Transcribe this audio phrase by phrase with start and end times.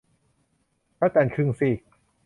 [0.97, 1.79] พระจันทร์ครึ่งซีก